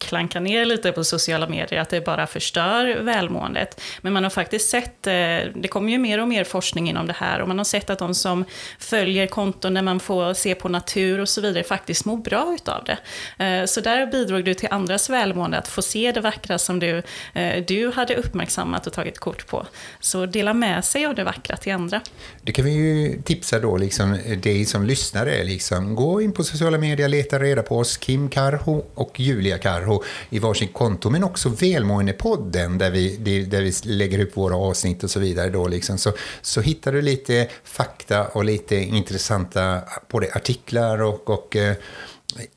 klanka 0.02 0.40
ner 0.40 0.64
lite 0.64 0.92
på 0.92 1.04
sociala 1.04 1.48
medier, 1.48 1.80
att 1.80 1.90
det 1.90 2.04
bara 2.04 2.26
förstör 2.26 3.00
välmåendet. 3.00 3.80
Men 4.00 4.12
man 4.12 4.22
har 4.22 4.30
faktiskt 4.30 4.70
sett, 4.70 5.06
eh, 5.06 5.12
det 5.54 5.68
kommer 5.70 5.92
ju 5.92 5.98
mer 5.98 6.20
och 6.20 6.28
mer 6.28 6.44
forskning 6.44 6.90
inom 6.90 7.06
det 7.06 7.16
här, 7.16 7.40
och 7.40 7.48
man 7.48 7.58
har 7.58 7.64
sett 7.64 7.90
att 7.90 7.98
de 7.98 8.14
som 8.14 8.44
följer 8.78 9.26
konton 9.26 9.74
där 9.74 9.82
man 9.82 10.00
får 10.00 10.34
se 10.34 10.54
på 10.54 10.68
natur 10.68 11.20
och 11.20 11.28
så 11.28 11.40
vidare 11.40 11.64
faktiskt 11.64 12.04
mår 12.04 12.16
bra 12.16 12.54
utav 12.54 12.84
det. 12.84 12.98
Eh, 13.44 13.64
så 13.64 13.80
där 13.80 14.06
bidrog 14.06 14.44
du 14.44 14.54
till 14.54 14.68
andras 14.70 15.10
välmående, 15.10 15.58
att 15.58 15.68
få 15.68 15.82
se 15.82 16.12
det 16.12 16.20
vackra 16.20 16.58
som 16.58 16.78
du, 16.78 17.02
eh, 17.34 17.64
du 17.66 17.90
hade 17.90 18.14
uppmärksammat 18.14 18.86
och 18.86 18.92
tagit 18.92 19.18
kort 19.18 19.46
på. 19.46 19.66
Så 20.00 20.26
dela 20.26 20.54
med 20.54 20.84
sig 20.84 21.06
av 21.06 21.14
det 21.14 21.24
vackra 21.24 21.56
till 21.56 21.72
andra. 21.72 22.00
Det 22.42 22.52
kan 22.52 22.64
vi 22.64 22.72
ju 22.72 23.22
tipsa 23.22 23.58
då, 23.58 23.76
liksom, 23.76 24.18
dig 24.42 24.64
som 24.64 24.86
lyssnare. 24.86 25.44
Liksom, 25.44 25.94
gå 25.94 26.22
in 26.22 26.32
på 26.32 26.44
sociala 26.44 26.78
medier, 26.78 27.08
leta 27.08 27.38
reda 27.38 27.62
på 27.62 27.78
oss, 27.78 27.96
Kim 27.96 28.28
Karho 28.28 28.84
och 28.94 29.20
Julia 29.20 29.58
Karho 29.58 29.91
och 29.94 30.04
i 30.30 30.38
varsin 30.38 30.68
konto, 30.68 31.10
men 31.10 31.24
också 31.24 31.48
Välmående-podden 31.48 32.78
där 32.78 32.90
vi, 32.90 33.16
där 33.44 33.62
vi 33.62 33.72
lägger 33.84 34.18
upp 34.18 34.36
våra 34.36 34.56
avsnitt 34.56 35.04
och 35.04 35.10
så 35.10 35.20
vidare. 35.20 35.50
Då 35.50 35.68
liksom. 35.68 35.98
så, 35.98 36.12
så 36.42 36.60
hittar 36.60 36.92
du 36.92 37.02
lite 37.02 37.48
fakta 37.64 38.26
och 38.26 38.44
lite 38.44 38.76
intressanta 38.76 39.80
både 40.08 40.32
artiklar 40.34 41.02
och, 41.02 41.30
och 41.30 41.56
eh, 41.56 41.76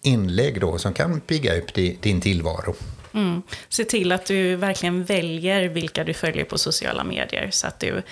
inlägg 0.01 0.61
då, 0.61 0.77
som 0.77 0.93
kan 0.93 1.21
pigga 1.21 1.57
upp 1.57 1.73
din 2.01 2.21
tillvaro. 2.21 2.75
Mm. 3.13 3.41
Se 3.69 3.83
till 3.83 4.11
att 4.11 4.25
du 4.25 4.55
verkligen 4.55 5.03
väljer 5.03 5.69
vilka 5.69 6.03
du 6.03 6.13
följer 6.13 6.45
på 6.45 6.57
sociala 6.57 7.03
medier 7.03 7.49
så 7.51 7.67
att 7.67 7.79
du 7.79 8.03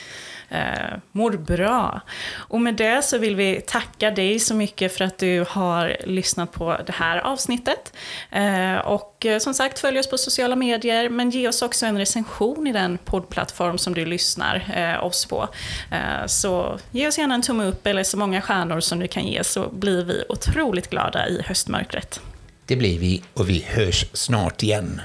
eh, 0.53 0.97
mår 1.11 1.31
bra. 1.31 2.01
Och 2.35 2.61
med 2.61 2.75
det 2.75 3.05
så 3.05 3.17
vill 3.17 3.35
vi 3.35 3.61
tacka 3.61 4.11
dig 4.11 4.39
så 4.39 4.55
mycket 4.55 4.97
för 4.97 5.05
att 5.05 5.17
du 5.17 5.45
har 5.49 5.97
lyssnat 6.05 6.51
på 6.51 6.77
det 6.85 6.93
här 6.93 7.17
avsnittet. 7.17 7.93
Eh, 8.31 8.77
och 8.77 9.25
eh, 9.25 9.39
som 9.39 9.53
sagt, 9.53 9.79
följ 9.79 9.99
oss 9.99 10.09
på 10.09 10.17
sociala 10.17 10.55
medier, 10.55 11.09
men 11.09 11.29
ge 11.29 11.47
oss 11.47 11.61
också 11.61 11.85
en 11.85 11.97
recension 11.97 12.67
i 12.67 12.71
den 12.71 12.97
poddplattform 12.97 13.77
som 13.77 13.93
du 13.93 14.05
lyssnar 14.05 14.71
eh, 14.75 15.05
oss 15.05 15.25
på. 15.25 15.49
Eh, 15.91 16.27
så 16.27 16.79
ge 16.91 17.07
oss 17.07 17.17
gärna 17.17 17.35
en 17.35 17.41
tumme 17.41 17.65
upp 17.65 17.87
eller 17.87 18.03
så 18.03 18.17
många 18.17 18.41
stjärnor 18.41 18.79
som 18.79 18.99
du 18.99 19.07
kan 19.07 19.27
ge 19.27 19.43
så 19.43 19.69
blir 19.69 20.03
vi 20.03 20.23
otroligt 20.29 20.89
glada 20.89 21.27
i 21.27 21.41
höstmörkret. 21.45 22.21
Det 22.65 22.75
blir 22.75 22.99
vi 22.99 23.23
och 23.33 23.49
vi 23.49 23.65
hörs 23.67 24.05
snart 24.13 24.63
igen. 24.63 25.01